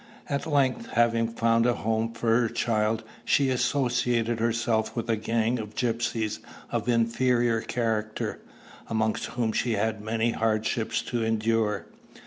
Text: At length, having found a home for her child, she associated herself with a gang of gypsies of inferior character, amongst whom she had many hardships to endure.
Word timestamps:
At 0.27 0.47
length, 0.47 0.87
having 0.93 1.27
found 1.27 1.67
a 1.67 1.75
home 1.75 2.11
for 2.13 2.29
her 2.35 2.49
child, 2.49 3.03
she 3.23 3.51
associated 3.51 4.39
herself 4.39 4.95
with 4.95 5.07
a 5.11 5.15
gang 5.15 5.59
of 5.59 5.75
gypsies 5.75 6.39
of 6.71 6.89
inferior 6.89 7.61
character, 7.61 8.39
amongst 8.87 9.25
whom 9.27 9.51
she 9.51 9.73
had 9.73 10.01
many 10.01 10.31
hardships 10.31 11.03
to 11.03 11.23
endure. 11.23 11.85